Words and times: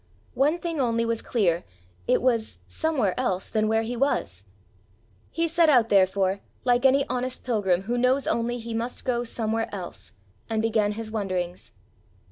One 0.33 0.57
thing 0.57 0.79
only 0.81 1.05
was 1.05 1.21
clear 1.21 1.63
it 2.07 2.23
was 2.23 2.57
somewhere 2.67 3.13
else 3.19 3.49
than 3.49 3.67
where 3.67 3.83
he 3.83 3.95
was. 3.95 4.43
He 5.29 5.47
set 5.47 5.69
out 5.69 5.89
therefore, 5.89 6.39
like 6.63 6.87
any 6.87 7.05
honest 7.07 7.43
pilgrim 7.43 7.81
who 7.83 7.99
knows 7.99 8.25
only 8.25 8.57
he 8.57 8.73
must 8.73 9.05
go 9.05 9.23
somewhere 9.23 9.69
else, 9.71 10.11
and 10.49 10.59
began 10.59 10.93
his 10.93 11.11
wanderings. 11.11 11.71